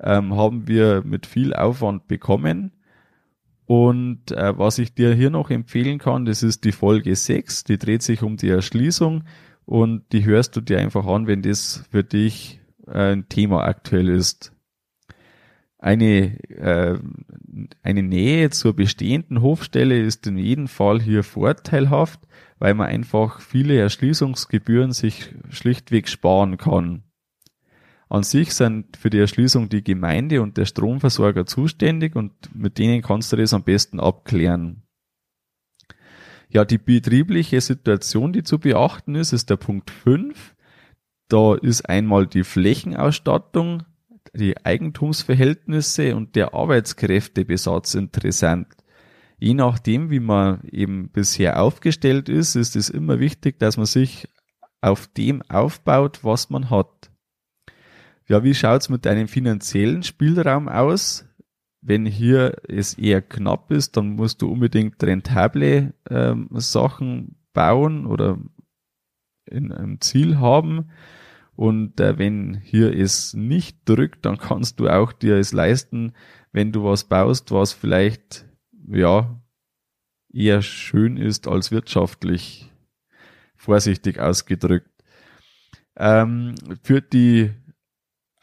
ähm, 0.00 0.34
haben 0.34 0.66
wir 0.66 1.02
mit 1.04 1.26
viel 1.26 1.54
Aufwand 1.54 2.08
bekommen. 2.08 2.72
Und 3.66 4.30
äh, 4.30 4.56
was 4.56 4.78
ich 4.78 4.94
dir 4.94 5.12
hier 5.12 5.30
noch 5.30 5.50
empfehlen 5.50 5.98
kann, 5.98 6.24
das 6.24 6.42
ist 6.42 6.64
die 6.64 6.72
Folge 6.72 7.14
6, 7.14 7.64
die 7.64 7.78
dreht 7.78 8.02
sich 8.02 8.22
um 8.22 8.36
die 8.36 8.48
Erschließung 8.48 9.24
und 9.66 10.04
die 10.12 10.24
hörst 10.24 10.56
du 10.56 10.60
dir 10.60 10.78
einfach 10.78 11.06
an, 11.06 11.26
wenn 11.26 11.42
das 11.42 11.84
für 11.90 12.04
dich 12.04 12.60
äh, 12.86 13.12
ein 13.12 13.28
Thema 13.28 13.64
aktuell 13.64 14.08
ist. 14.08 14.52
Eine, 15.78 16.40
äh, 16.48 16.98
eine 17.82 18.02
Nähe 18.02 18.50
zur 18.50 18.74
bestehenden 18.74 19.42
Hofstelle 19.42 20.00
ist 20.00 20.26
in 20.26 20.38
jedem 20.38 20.68
Fall 20.68 21.00
hier 21.00 21.22
vorteilhaft, 21.22 22.20
weil 22.58 22.74
man 22.74 22.86
einfach 22.86 23.40
viele 23.40 23.78
Erschließungsgebühren 23.78 24.92
sich 24.92 25.34
schlichtweg 25.50 26.08
sparen 26.08 26.56
kann. 26.56 27.02
An 28.08 28.22
sich 28.22 28.54
sind 28.54 28.96
für 28.96 29.10
die 29.10 29.18
Erschließung 29.18 29.68
die 29.68 29.82
Gemeinde 29.82 30.40
und 30.40 30.56
der 30.56 30.64
Stromversorger 30.64 31.44
zuständig 31.44 32.14
und 32.14 32.32
mit 32.54 32.78
denen 32.78 33.02
kannst 33.02 33.32
du 33.32 33.36
das 33.36 33.52
am 33.52 33.64
besten 33.64 33.98
abklären. 33.98 34.85
Ja, 36.56 36.64
die 36.64 36.78
betriebliche 36.78 37.60
Situation, 37.60 38.32
die 38.32 38.42
zu 38.42 38.58
beachten 38.58 39.14
ist, 39.14 39.34
ist 39.34 39.50
der 39.50 39.58
Punkt 39.58 39.90
5. 39.90 40.56
Da 41.28 41.54
ist 41.54 41.86
einmal 41.86 42.26
die 42.26 42.44
Flächenausstattung, 42.44 43.82
die 44.32 44.56
Eigentumsverhältnisse 44.64 46.16
und 46.16 46.34
der 46.34 46.54
Arbeitskräftebesatz 46.54 47.92
interessant. 47.92 48.68
Je 49.38 49.52
nachdem, 49.52 50.08
wie 50.08 50.20
man 50.20 50.62
eben 50.62 51.10
bisher 51.10 51.60
aufgestellt 51.60 52.30
ist, 52.30 52.54
ist 52.54 52.74
es 52.74 52.88
immer 52.88 53.20
wichtig, 53.20 53.58
dass 53.58 53.76
man 53.76 53.84
sich 53.84 54.26
auf 54.80 55.08
dem 55.08 55.42
aufbaut, 55.50 56.20
was 56.24 56.48
man 56.48 56.70
hat. 56.70 57.10
Ja, 58.28 58.44
wie 58.44 58.54
schaut's 58.54 58.88
mit 58.88 59.04
deinem 59.04 59.28
finanziellen 59.28 60.02
Spielraum 60.02 60.70
aus? 60.70 61.26
Wenn 61.88 62.04
hier 62.04 62.56
es 62.66 62.94
eher 62.94 63.22
knapp 63.22 63.70
ist, 63.70 63.96
dann 63.96 64.16
musst 64.16 64.42
du 64.42 64.50
unbedingt 64.50 65.00
rentable 65.04 65.94
ähm, 66.10 66.48
Sachen 66.54 67.36
bauen 67.52 68.06
oder 68.06 68.40
in 69.44 69.70
einem 69.70 70.00
Ziel 70.00 70.38
haben. 70.38 70.90
Und 71.54 72.00
äh, 72.00 72.18
wenn 72.18 72.54
hier 72.54 72.92
es 72.92 73.34
nicht 73.34 73.88
drückt, 73.88 74.26
dann 74.26 74.36
kannst 74.36 74.80
du 74.80 74.88
auch 74.88 75.12
dir 75.12 75.36
es 75.36 75.52
leisten, 75.52 76.12
wenn 76.50 76.72
du 76.72 76.82
was 76.82 77.04
baust, 77.04 77.52
was 77.52 77.72
vielleicht 77.72 78.46
ja 78.88 79.40
eher 80.32 80.62
schön 80.62 81.16
ist 81.16 81.46
als 81.46 81.70
wirtschaftlich 81.70 82.72
vorsichtig 83.54 84.18
ausgedrückt. 84.18 84.90
Ähm, 85.96 86.56
für 86.82 87.00
die 87.00 87.52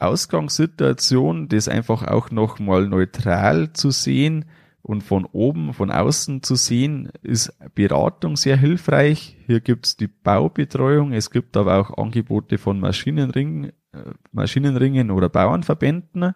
Ausgangssituation, 0.03 1.47
das 1.47 1.67
einfach 1.67 2.03
auch 2.03 2.31
nochmal 2.31 2.87
neutral 2.87 3.73
zu 3.73 3.91
sehen 3.91 4.45
und 4.81 5.01
von 5.01 5.25
oben, 5.25 5.73
von 5.73 5.91
außen 5.91 6.43
zu 6.43 6.55
sehen, 6.55 7.09
ist 7.21 7.53
Beratung 7.73 8.35
sehr 8.35 8.57
hilfreich. 8.57 9.37
Hier 9.47 9.61
gibt's 9.61 9.95
die 9.95 10.07
Baubetreuung, 10.07 11.13
es 11.13 11.31
gibt 11.31 11.55
aber 11.55 11.79
auch 11.79 11.97
Angebote 11.97 12.57
von 12.57 12.79
Maschinenringen, 12.79 13.69
äh, 13.93 14.11
Maschinenringen 14.31 15.09
oder 15.09 15.29
Bauernverbänden 15.29 16.33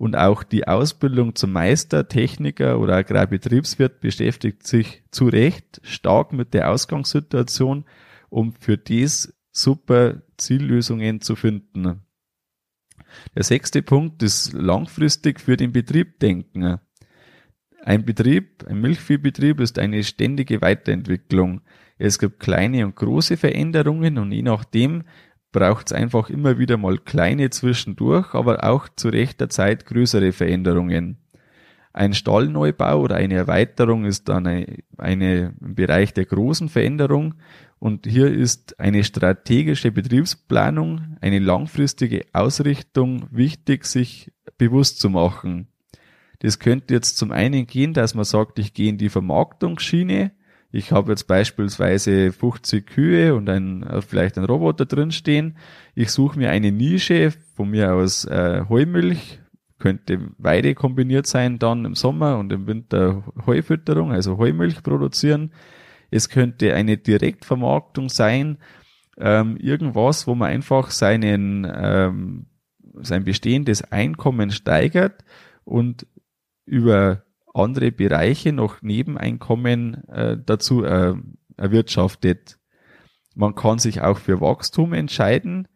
und 0.00 0.16
auch 0.16 0.44
die 0.44 0.66
Ausbildung 0.66 1.34
zum 1.34 1.52
Meister, 1.52 2.08
Techniker 2.08 2.78
oder 2.78 2.94
Agrarbetriebswirt 2.94 4.00
beschäftigt 4.00 4.66
sich 4.66 5.02
zu 5.10 5.26
Recht 5.26 5.80
stark 5.82 6.32
mit 6.32 6.54
der 6.54 6.70
Ausgangssituation, 6.70 7.84
um 8.30 8.52
für 8.52 8.78
dies 8.78 9.34
super 9.50 10.22
Ziellösungen 10.38 11.20
zu 11.20 11.36
finden. 11.36 12.00
Der 13.34 13.42
sechste 13.42 13.82
Punkt 13.82 14.22
ist 14.22 14.52
langfristig 14.52 15.40
für 15.40 15.56
den 15.56 15.72
Betrieb 15.72 16.18
denken. 16.20 16.78
Ein 17.82 18.04
Betrieb, 18.04 18.64
ein 18.68 18.80
Milchviehbetrieb 18.80 19.60
ist 19.60 19.78
eine 19.78 20.04
ständige 20.04 20.60
Weiterentwicklung. 20.60 21.62
Es 21.98 22.18
gibt 22.18 22.40
kleine 22.40 22.84
und 22.84 22.96
große 22.96 23.36
Veränderungen 23.36 24.18
und 24.18 24.32
je 24.32 24.42
nachdem 24.42 25.04
braucht 25.52 25.86
es 25.86 25.92
einfach 25.92 26.30
immer 26.30 26.58
wieder 26.58 26.76
mal 26.76 26.98
kleine 26.98 27.50
zwischendurch, 27.50 28.34
aber 28.34 28.64
auch 28.64 28.88
zu 28.94 29.08
rechter 29.08 29.48
Zeit 29.48 29.86
größere 29.86 30.32
Veränderungen. 30.32 31.18
Ein 31.92 32.14
Stallneubau 32.14 33.00
oder 33.00 33.16
eine 33.16 33.34
Erweiterung 33.34 34.04
ist 34.04 34.28
dann 34.28 34.46
im 34.46 35.54
Bereich 35.74 36.14
der 36.14 36.24
großen 36.24 36.68
Veränderung 36.68 37.34
und 37.80 38.06
hier 38.06 38.30
ist 38.30 38.78
eine 38.78 39.02
strategische 39.02 39.90
Betriebsplanung, 39.90 41.16
eine 41.22 41.38
langfristige 41.38 42.26
Ausrichtung 42.32 43.26
wichtig, 43.30 43.86
sich 43.86 44.30
bewusst 44.58 45.00
zu 45.00 45.08
machen. 45.08 45.66
Das 46.40 46.58
könnte 46.58 46.92
jetzt 46.92 47.16
zum 47.16 47.32
einen 47.32 47.66
gehen, 47.66 47.94
dass 47.94 48.14
man 48.14 48.24
sagt, 48.24 48.58
ich 48.58 48.74
gehe 48.74 48.90
in 48.90 48.98
die 48.98 49.08
Vermarktungsschiene. 49.08 50.32
Ich 50.70 50.92
habe 50.92 51.12
jetzt 51.12 51.26
beispielsweise 51.26 52.32
50 52.32 52.86
Kühe 52.86 53.34
und 53.34 53.48
ein, 53.48 53.84
vielleicht 54.06 54.38
ein 54.38 54.44
Roboter 54.44 54.84
drinstehen. 54.84 55.56
Ich 55.94 56.10
suche 56.10 56.38
mir 56.38 56.50
eine 56.50 56.72
Nische, 56.72 57.32
von 57.54 57.70
mir 57.70 57.94
aus 57.94 58.26
äh, 58.26 58.62
Heumilch, 58.68 59.39
könnte 59.80 60.30
Weide 60.38 60.76
kombiniert 60.76 61.26
sein 61.26 61.58
dann 61.58 61.84
im 61.84 61.96
Sommer 61.96 62.38
und 62.38 62.52
im 62.52 62.68
Winter 62.68 63.24
Heufütterung, 63.46 64.12
also 64.12 64.38
Heumilch 64.38 64.84
produzieren 64.84 65.50
es 66.10 66.28
könnte 66.28 66.74
eine 66.74 66.96
Direktvermarktung 66.96 68.08
sein, 68.08 68.58
ähm, 69.16 69.56
irgendwas, 69.56 70.26
wo 70.26 70.34
man 70.34 70.50
einfach 70.50 70.90
seinen, 70.90 71.70
ähm, 71.72 72.46
sein 72.94 73.24
bestehendes 73.24 73.82
Einkommen 73.82 74.50
steigert 74.50 75.24
und 75.64 76.06
über 76.64 77.24
andere 77.54 77.92
Bereiche 77.92 78.52
noch 78.52 78.82
Nebeneinkommen 78.82 80.04
äh, 80.08 80.36
dazu 80.44 80.84
äh, 80.84 81.14
erwirtschaftet. 81.56 82.58
Man 83.34 83.54
kann 83.54 83.78
sich 83.78 84.00
auch 84.00 84.18
für 84.18 84.40
Wachstum 84.40 84.92
entscheiden. 84.92 85.68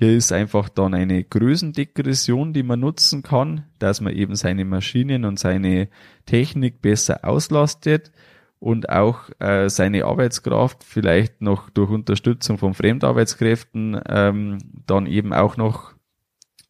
Hier 0.00 0.16
ist 0.16 0.32
einfach 0.32 0.70
dann 0.70 0.94
eine 0.94 1.22
Größendegression, 1.22 2.54
die 2.54 2.62
man 2.62 2.80
nutzen 2.80 3.22
kann, 3.22 3.66
dass 3.78 4.00
man 4.00 4.14
eben 4.14 4.34
seine 4.34 4.64
Maschinen 4.64 5.26
und 5.26 5.38
seine 5.38 5.90
Technik 6.24 6.80
besser 6.80 7.22
auslastet 7.22 8.10
und 8.58 8.88
auch 8.88 9.28
äh, 9.40 9.68
seine 9.68 10.06
Arbeitskraft 10.06 10.84
vielleicht 10.84 11.42
noch 11.42 11.68
durch 11.68 11.90
Unterstützung 11.90 12.56
von 12.56 12.72
Fremdarbeitskräften 12.72 14.00
ähm, 14.08 14.56
dann 14.86 15.04
eben 15.04 15.34
auch 15.34 15.58
noch 15.58 15.92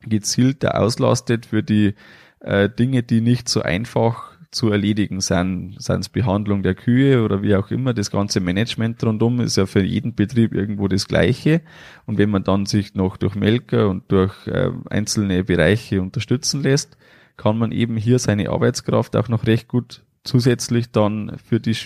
gezielter 0.01 0.81
auslastet 0.81 1.47
für 1.47 1.63
die 1.63 1.95
äh, 2.41 2.69
Dinge, 2.69 3.05
die 3.05 3.21
nicht 3.21 3.49
so 3.49 3.63
einfach 3.63 4.30
zu 4.51 4.71
erledigen 4.71 5.21
sind, 5.21 5.77
seien 5.79 6.01
es 6.01 6.09
Behandlung 6.09 6.63
der 6.63 6.75
Kühe 6.75 7.23
oder 7.23 7.43
wie 7.43 7.55
auch 7.55 7.71
immer, 7.71 7.95
das 7.95 8.11
ganze 8.11 8.41
Management 8.41 9.03
rundum 9.05 9.41
ist 9.41 9.57
ja 9.57 9.67
für 9.67 9.83
jeden 9.83 10.15
Betrieb 10.15 10.55
irgendwo 10.55 10.89
das 10.89 11.07
gleiche. 11.07 11.61
Und 12.07 12.19
wenn 12.19 12.31
man 12.31 12.43
dann 12.43 12.67
sich 12.67 12.95
noch 12.95 13.17
durch 13.17 13.35
Melker 13.35 13.89
und 13.89 14.11
durch 14.11 14.47
äh, 14.49 14.71
einzelne 14.89 15.45
Bereiche 15.45 16.03
unterstützen 16.03 16.63
lässt, 16.63 16.97
kann 17.37 17.59
man 17.59 17.73
eben 17.73 17.97
hier 17.97 18.19
seine 18.19 18.51
Arbeitskraft 18.51 19.15
auch 19.17 19.29
noch 19.29 19.47
recht 19.47 19.69
gut 19.69 20.03
zusätzlich 20.25 20.91
dann 20.91 21.39
für 21.43 21.61
die 21.61 21.77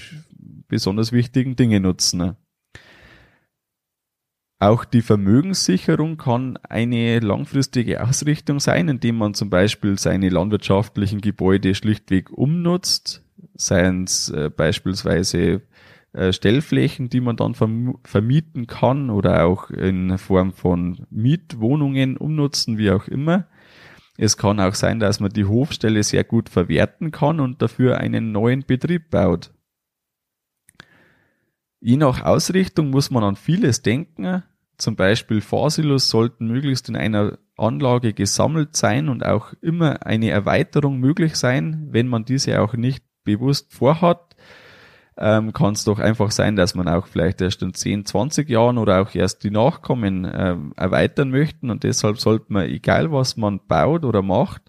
besonders 0.68 1.12
wichtigen 1.12 1.56
Dinge 1.56 1.80
nutzen. 1.80 2.36
Auch 4.64 4.86
die 4.86 5.02
Vermögenssicherung 5.02 6.16
kann 6.16 6.56
eine 6.56 7.18
langfristige 7.18 8.02
Ausrichtung 8.02 8.60
sein, 8.60 8.88
indem 8.88 9.18
man 9.18 9.34
zum 9.34 9.50
Beispiel 9.50 9.98
seine 9.98 10.30
landwirtschaftlichen 10.30 11.20
Gebäude 11.20 11.74
schlichtweg 11.74 12.30
umnutzt, 12.30 13.22
seien 13.56 14.04
es 14.04 14.30
äh, 14.30 14.48
beispielsweise 14.48 15.60
äh, 16.14 16.32
Stellflächen, 16.32 17.10
die 17.10 17.20
man 17.20 17.36
dann 17.36 17.54
vermieten 18.04 18.66
kann 18.66 19.10
oder 19.10 19.44
auch 19.44 19.68
in 19.68 20.16
Form 20.16 20.54
von 20.54 21.06
Mietwohnungen 21.10 22.16
umnutzen, 22.16 22.78
wie 22.78 22.90
auch 22.90 23.06
immer. 23.06 23.46
Es 24.16 24.38
kann 24.38 24.60
auch 24.60 24.74
sein, 24.74 24.98
dass 24.98 25.20
man 25.20 25.30
die 25.30 25.44
Hofstelle 25.44 26.02
sehr 26.02 26.24
gut 26.24 26.48
verwerten 26.48 27.10
kann 27.10 27.38
und 27.38 27.60
dafür 27.60 27.98
einen 27.98 28.32
neuen 28.32 28.64
Betrieb 28.64 29.10
baut. 29.10 29.52
Je 31.80 31.98
nach 31.98 32.24
Ausrichtung 32.24 32.88
muss 32.88 33.10
man 33.10 33.24
an 33.24 33.36
vieles 33.36 33.82
denken. 33.82 34.42
Zum 34.78 34.96
Beispiel 34.96 35.40
Fahrsilos 35.40 36.10
sollten 36.10 36.46
möglichst 36.46 36.88
in 36.88 36.96
einer 36.96 37.38
Anlage 37.56 38.12
gesammelt 38.12 38.76
sein 38.76 39.08
und 39.08 39.24
auch 39.24 39.52
immer 39.60 40.06
eine 40.06 40.30
Erweiterung 40.30 40.98
möglich 40.98 41.36
sein, 41.36 41.88
wenn 41.90 42.08
man 42.08 42.24
diese 42.24 42.60
auch 42.60 42.74
nicht 42.74 43.04
bewusst 43.24 43.72
vorhat 43.72 44.34
ähm, 45.16 45.52
kann 45.52 45.74
es 45.74 45.84
doch 45.84 45.98
einfach 45.98 46.30
sein, 46.30 46.56
dass 46.56 46.74
man 46.74 46.88
auch 46.88 47.06
vielleicht 47.06 47.40
erst 47.40 47.62
in 47.62 47.72
10, 47.72 48.04
20 48.04 48.48
Jahren 48.48 48.78
oder 48.78 49.00
auch 49.00 49.14
erst 49.14 49.44
die 49.44 49.50
Nachkommen 49.50 50.28
ähm, 50.32 50.72
erweitern 50.76 51.30
möchten 51.30 51.70
und 51.70 51.84
deshalb 51.84 52.18
sollte 52.18 52.46
man, 52.48 52.68
egal 52.68 53.12
was 53.12 53.36
man 53.36 53.60
baut 53.66 54.04
oder 54.04 54.22
macht, 54.22 54.62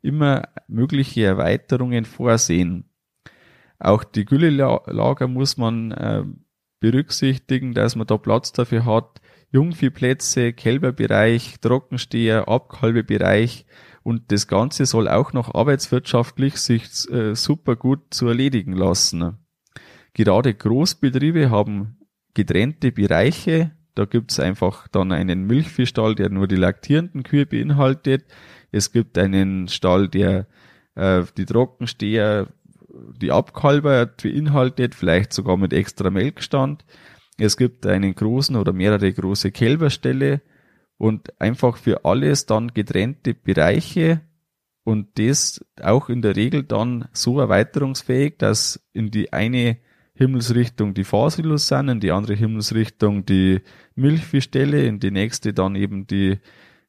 immer 0.00 0.48
mögliche 0.66 1.24
Erweiterungen 1.24 2.04
vorsehen. 2.04 2.90
Auch 3.78 4.02
die 4.02 4.24
Güllelager 4.24 5.28
muss 5.28 5.56
man 5.56 5.92
äh, 5.92 6.24
berücksichtigen, 6.80 7.74
dass 7.74 7.94
man 7.94 8.06
da 8.06 8.16
Platz 8.16 8.52
dafür 8.52 8.84
hat. 8.84 9.20
Jungviehplätze, 9.52 10.52
Kälberbereich, 10.54 11.60
Trockensteher, 11.60 12.48
Abkalbebereich 12.48 13.66
und 14.02 14.32
das 14.32 14.48
Ganze 14.48 14.86
soll 14.86 15.08
auch 15.08 15.32
noch 15.32 15.54
arbeitswirtschaftlich 15.54 16.56
sich 16.56 17.08
äh, 17.10 17.34
super 17.34 17.76
gut 17.76 18.00
zu 18.10 18.28
erledigen 18.28 18.72
lassen. 18.72 19.38
Gerade 20.14 20.54
Großbetriebe 20.54 21.50
haben 21.50 21.98
getrennte 22.34 22.92
Bereiche. 22.92 23.72
Da 23.94 24.06
gibt's 24.06 24.40
einfach 24.40 24.88
dann 24.88 25.12
einen 25.12 25.46
Milchviehstall, 25.46 26.14
der 26.14 26.30
nur 26.30 26.48
die 26.48 26.56
laktierenden 26.56 27.22
Kühe 27.22 27.46
beinhaltet. 27.46 28.24
Es 28.70 28.90
gibt 28.90 29.18
einen 29.18 29.68
Stall, 29.68 30.08
der 30.08 30.46
äh, 30.94 31.22
die 31.36 31.44
Trockensteher, 31.44 32.48
die 33.20 33.32
Abkalber 33.32 34.06
beinhaltet, 34.06 34.94
vielleicht 34.94 35.32
sogar 35.32 35.56
mit 35.56 35.72
extra 35.72 36.10
Melkstand. 36.10 36.84
Es 37.38 37.56
gibt 37.56 37.86
einen 37.86 38.14
großen 38.14 38.56
oder 38.56 38.72
mehrere 38.72 39.12
große 39.12 39.50
Kälberställe 39.50 40.42
und 40.98 41.40
einfach 41.40 41.76
für 41.76 42.04
alles 42.04 42.46
dann 42.46 42.68
getrennte 42.74 43.34
Bereiche 43.34 44.20
und 44.84 45.18
das 45.18 45.64
auch 45.80 46.08
in 46.08 46.22
der 46.22 46.36
Regel 46.36 46.64
dann 46.64 47.08
so 47.12 47.40
erweiterungsfähig, 47.40 48.38
dass 48.38 48.84
in 48.92 49.10
die 49.10 49.32
eine 49.32 49.78
Himmelsrichtung 50.14 50.94
die 50.94 51.04
Fahrsilos 51.04 51.68
sind, 51.68 51.88
in 51.88 52.00
die 52.00 52.12
andere 52.12 52.34
Himmelsrichtung 52.34 53.24
die 53.24 53.60
Milchviehställe, 53.94 54.84
in 54.84 55.00
die 55.00 55.10
nächste 55.10 55.54
dann 55.54 55.74
eben 55.74 56.06
die 56.06 56.38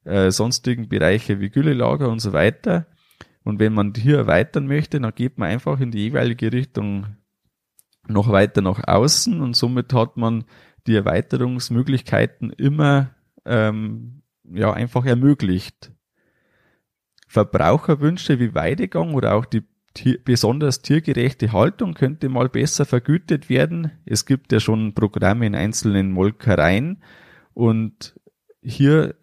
äh, 0.04 0.32
sonstigen 0.32 0.90
Bereiche 0.90 1.40
wie 1.40 1.50
Güllelager 1.50 2.10
und 2.10 2.20
so 2.20 2.34
weiter. 2.34 2.88
Und 3.44 3.60
wenn 3.60 3.74
man 3.74 3.94
hier 3.96 4.18
erweitern 4.18 4.68
möchte, 4.68 5.00
dann 5.00 5.16
geht 5.16 5.38
man 5.38 5.50
einfach 5.50 5.80
in 5.80 5.92
die 5.92 6.00
jeweilige 6.00 6.52
Richtung 6.52 7.18
noch 8.08 8.30
weiter 8.30 8.62
nach 8.62 8.86
außen 8.86 9.42
und 9.42 9.56
somit 9.56 9.94
hat 9.94 10.18
man 10.18 10.46
die 10.88 10.96
Erweiterungsmöglichkeiten 10.96 12.52
immer 12.52 13.12
ähm, 13.46 14.24
ja 14.44 14.74
einfach 14.74 15.06
ermöglicht. 15.06 15.92
Verbraucherwünsche 17.28 18.40
wie 18.40 18.54
Weidegang 18.54 19.14
oder 19.14 19.36
auch 19.36 19.46
die 19.46 19.64
tier, 19.94 20.20
besonders 20.24 20.82
tiergerechte 20.82 21.52
Haltung 21.52 21.94
könnte 21.94 22.30
mal 22.30 22.50
besser 22.50 22.86
vergütet 22.86 23.50
werden. 23.50 23.92
Es 24.06 24.26
gibt 24.26 24.52
ja 24.52 24.60
schon 24.60 24.94
Programme 24.94 25.46
in 25.46 25.56
einzelnen 25.56 26.12
Molkereien 26.12 27.02
und 27.54 28.20
hier 28.62 29.16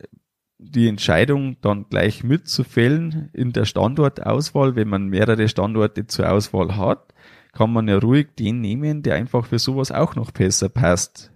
die 0.59 0.89
Entscheidung 0.89 1.57
dann 1.63 1.87
gleich 1.89 2.23
mitzufällen 2.23 3.31
in 3.33 3.53
der 3.53 3.65
Standortauswahl, 3.65 4.77
wenn 4.77 4.89
man 4.89 5.07
mehrere 5.07 5.49
Standorte 5.49 6.07
zur 6.07 6.31
Auswahl 6.31 6.77
hat, 6.77 7.15
kann 7.53 7.73
man 7.73 7.89
ja 7.89 7.99
ruhig 7.99 8.29
den 8.39 8.61
nehmen, 8.61 9.03
der 9.03 9.17
einfach 9.17 9.47
für 9.47 9.59
sowas 9.59 9.93
auch 9.93 10.15
noch 10.15 10.31
besser 10.31 10.69
passt. 10.69 11.33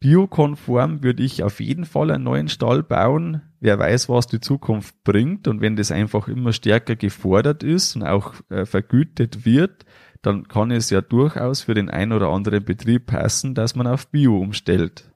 Biokonform 0.00 1.02
würde 1.02 1.24
ich 1.24 1.42
auf 1.42 1.58
jeden 1.58 1.84
Fall 1.84 2.10
einen 2.12 2.24
neuen 2.24 2.48
Stall 2.48 2.84
bauen. 2.84 3.42
Wer 3.58 3.78
weiß, 3.78 4.08
was 4.08 4.28
die 4.28 4.40
Zukunft 4.40 5.02
bringt. 5.02 5.48
Und 5.48 5.60
wenn 5.60 5.74
das 5.74 5.90
einfach 5.90 6.28
immer 6.28 6.52
stärker 6.52 6.94
gefordert 6.94 7.64
ist 7.64 7.96
und 7.96 8.04
auch 8.04 8.34
äh, 8.48 8.64
vergütet 8.64 9.44
wird, 9.44 9.84
dann 10.22 10.46
kann 10.46 10.70
es 10.70 10.90
ja 10.90 11.00
durchaus 11.00 11.62
für 11.62 11.74
den 11.74 11.90
ein 11.90 12.12
oder 12.12 12.28
anderen 12.28 12.64
Betrieb 12.64 13.06
passen, 13.06 13.54
dass 13.54 13.74
man 13.74 13.86
auf 13.88 14.08
Bio 14.08 14.38
umstellt. 14.38 15.12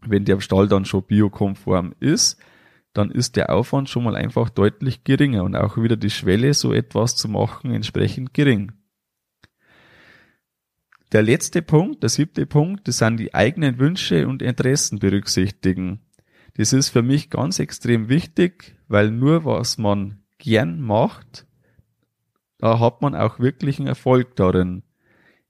Wenn 0.00 0.24
der 0.24 0.40
Stall 0.40 0.68
dann 0.68 0.84
schon 0.84 1.04
biokonform 1.04 1.94
ist, 2.00 2.40
dann 2.92 3.10
ist 3.10 3.36
der 3.36 3.50
Aufwand 3.50 3.88
schon 3.88 4.04
mal 4.04 4.16
einfach 4.16 4.50
deutlich 4.50 5.04
geringer 5.04 5.44
und 5.44 5.56
auch 5.56 5.76
wieder 5.76 5.96
die 5.96 6.10
Schwelle, 6.10 6.54
so 6.54 6.72
etwas 6.72 7.16
zu 7.16 7.28
machen, 7.28 7.72
entsprechend 7.72 8.34
gering. 8.34 8.72
Der 11.12 11.22
letzte 11.22 11.60
Punkt, 11.60 12.02
der 12.02 12.08
siebte 12.08 12.46
Punkt, 12.46 12.88
das 12.88 12.98
sind 12.98 13.18
die 13.18 13.34
eigenen 13.34 13.78
Wünsche 13.78 14.26
und 14.26 14.40
Interessen 14.40 14.98
berücksichtigen. 14.98 16.00
Das 16.54 16.72
ist 16.72 16.88
für 16.88 17.02
mich 17.02 17.30
ganz 17.30 17.58
extrem 17.58 18.08
wichtig, 18.08 18.76
weil 18.88 19.10
nur 19.10 19.44
was 19.44 19.78
man 19.78 20.22
gern 20.38 20.80
macht, 20.80 21.46
da 22.58 22.78
hat 22.78 23.02
man 23.02 23.14
auch 23.14 23.40
wirklich 23.40 23.78
einen 23.78 23.88
Erfolg 23.88 24.36
darin. 24.36 24.84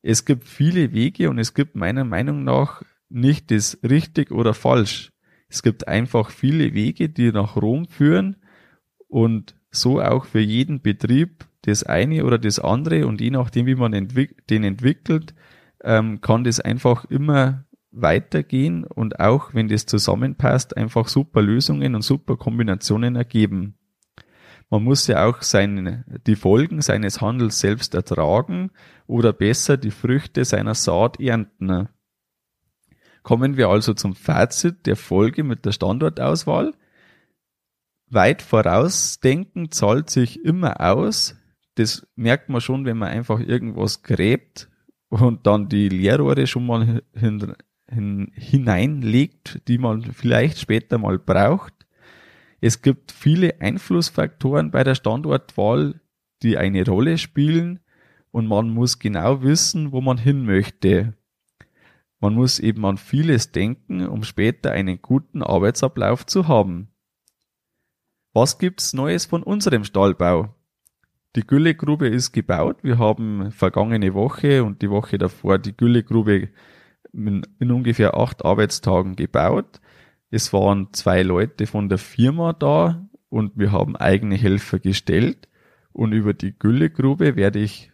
Es 0.01 0.25
gibt 0.25 0.49
viele 0.49 0.93
Wege 0.93 1.31
und 1.31 1.39
es 1.39 1.55
gibt 1.55 1.77
meiner 1.77 2.05
Meinung 2.05 2.43
nach 2.43 2.83
nicht 3.09 3.51
das 3.51 3.79
richtig 3.83 4.33
oder 4.33 4.55
falsch. 4.55 5.12
Es 5.53 5.63
gibt 5.63 5.87
einfach 5.87 6.31
viele 6.31 6.73
Wege, 6.73 7.11
die 7.11 7.31
nach 7.31 7.57
Rom 7.57 7.87
führen 7.87 8.37
und 9.07 9.55
so 9.71 10.01
auch 10.01 10.25
für 10.25 10.41
jeden 10.41 10.81
Betrieb 10.81 11.45
das 11.61 11.85
eine 11.85 12.25
oder 12.25 12.39
das 12.39 12.59
andere 12.59 13.07
und 13.07 13.21
je 13.21 13.31
nachdem, 13.31 13.67
wie 13.67 13.75
man 13.75 13.93
entwick 13.93 14.47
den 14.47 14.65
entwickelt, 14.65 15.35
ähm, 15.85 16.23
kann 16.23 16.45
das 16.45 16.59
einfach 16.59 17.05
immer 17.05 17.67
weitergehen 17.91 18.85
und 18.85 19.21
auch 19.21 19.53
wenn 19.53 19.69
das 19.69 19.85
zusammenpasst, 19.85 20.75
einfach 20.75 21.09
super 21.09 21.43
Lösungen 21.43 21.95
und 21.95 22.03
super 22.03 22.39
Kombinationen 22.39 23.15
ergeben. 23.15 23.75
Man 24.71 24.83
muss 24.83 25.07
ja 25.07 25.27
auch 25.27 25.43
seine, 25.43 26.07
die 26.27 26.35
Folgen 26.35 26.81
seines 26.81 27.21
Handels 27.21 27.61
selbst 27.61 27.95
ertragen 27.95 28.71
oder 29.07 29.35
besser 29.35 29.77
die 29.77 29.91
Früchte 29.91 30.47
seiner 30.47 30.75
Saat 30.75 31.21
ernten. 31.21 31.91
Kommen 33.23 33.57
wir 33.57 33.69
also 33.69 33.95
zum 33.95 34.15
Fazit 34.15 34.87
der 34.87 34.97
Folge 34.97 35.45
mit 35.45 35.65
der 35.65 35.73
Standortauswahl. 35.73 36.73
Weit 38.09 38.43
vorausdenken 38.43 39.71
zahlt 39.71 40.11
sich 40.11 40.45
immer 40.45 40.81
aus. 40.81 41.37
Das 41.77 42.07
merkt 42.17 42.49
man 42.49 42.61
schon, 42.61 42.85
wenn 42.85 42.99
man 42.99 43.09
einfach 43.09 43.41
irgendwas 43.41 44.03
gräbt 44.03 44.69
und 45.09 45.47
dann 45.47 45.69
die 45.69 45.89
Leerrohre 45.89 46.47
schon 46.47 46.67
mal 46.67 47.03
hin, 47.15 47.55
hin, 47.89 48.33
hineinlegt, 48.35 49.67
die 49.69 49.79
man 49.79 50.03
vielleicht 50.03 50.59
später 50.59 50.99
mal 50.99 51.19
braucht. 51.19 51.73
Es 52.61 52.83
gibt 52.83 53.13
viele 53.13 53.61
Einflussfaktoren 53.61 54.71
bei 54.71 54.85
der 54.85 54.95
Standortwahl, 54.95 56.01
die 56.43 56.59
eine 56.59 56.85
Rolle 56.85 57.19
spielen 57.19 57.81
und 58.31 58.47
man 58.47 58.71
muss 58.71 58.99
genau 58.99 59.43
wissen, 59.43 59.93
wo 59.93 60.01
man 60.01 60.19
hin 60.19 60.45
möchte. 60.45 61.15
Man 62.23 62.35
muss 62.35 62.61
eben 62.61 62.87
an 62.87 62.99
vieles 62.99 63.51
denken, 63.51 64.07
um 64.07 64.23
später 64.23 64.71
einen 64.71 65.03
guten 65.03 65.43
Arbeitsablauf 65.43 66.25
zu 66.25 66.47
haben. 66.47 66.89
Was 68.33 68.59
gibt's 68.59 68.93
Neues 68.93 69.27
von 69.27 69.43
unserem 69.43 69.83
Stallbau? 69.83 70.55
Die 71.35 71.45
Güllegrube 71.45 72.07
ist 72.07 72.31
gebaut. 72.31 72.79
Wir 72.83 72.99
haben 72.99 73.51
vergangene 73.51 74.15
Woche 74.15 74.63
und 74.63 74.83
die 74.83 74.91
Woche 74.91 75.19
davor 75.19 75.59
die 75.59 75.77
Güllegrube 75.77 76.51
in, 77.13 77.45
in 77.59 77.73
ungefähr 77.73 78.17
acht 78.17 78.45
Arbeitstagen 78.45 79.17
gebaut. 79.17 79.81
Es 80.31 80.53
waren 80.53 80.93
zwei 80.93 81.23
Leute 81.23 81.67
von 81.67 81.89
der 81.89 81.99
Firma 81.99 82.53
da 82.53 83.05
und 83.31 83.59
wir 83.59 83.73
haben 83.73 83.97
eigene 83.97 84.37
Helfer 84.37 84.79
gestellt. 84.79 85.49
Und 85.93 86.13
über 86.13 86.35
die 86.35 86.57
Güllegrube 86.57 87.35
werde 87.35 87.59
ich, 87.59 87.92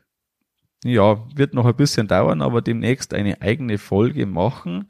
ja, 0.85 1.25
wird 1.35 1.55
noch 1.55 1.67
ein 1.67 1.77
bisschen 1.77 2.07
dauern, 2.09 2.43
aber 2.43 2.63
demnächst 2.63 3.15
eine 3.15 3.43
eigene 3.43 3.79
Folge 3.79 4.27
machen, 4.27 4.89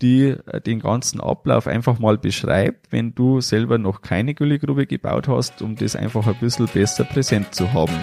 die 0.00 0.28
äh, 0.28 0.60
den 0.60 0.80
ganzen 0.80 1.20
Ablauf 1.20 1.66
einfach 1.66 1.98
mal 1.98 2.18
beschreibt, 2.18 2.92
wenn 2.92 3.14
du 3.14 3.40
selber 3.40 3.78
noch 3.78 4.00
keine 4.00 4.34
Güllegrube 4.34 4.86
gebaut 4.86 5.28
hast, 5.28 5.60
um 5.62 5.76
das 5.76 5.96
einfach 5.96 6.26
ein 6.26 6.36
bisschen 6.36 6.66
besser 6.66 7.04
präsent 7.04 7.54
zu 7.54 7.72
haben. 7.72 7.96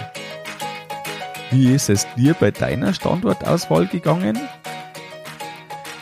Wie 1.50 1.72
ist 1.72 1.88
es 1.88 2.06
dir 2.16 2.34
bei 2.34 2.50
deiner 2.50 2.92
Standortauswahl 2.92 3.86
gegangen? 3.86 4.36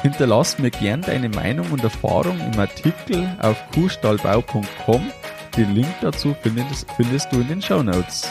Hinterlass 0.02 0.58
mir 0.58 0.70
gern 0.70 1.00
deine 1.02 1.28
Meinung 1.28 1.70
und 1.70 1.82
Erfahrung 1.82 2.38
im 2.40 2.58
Artikel 2.58 3.26
auf 3.40 3.62
kuhstallbau.com. 3.72 5.02
Den 5.56 5.74
Link 5.74 5.94
dazu 6.00 6.34
findest, 6.42 6.90
findest 6.92 7.32
du 7.32 7.40
in 7.40 7.48
den 7.48 7.62
Show 7.62 7.82
Notes. 7.82 8.30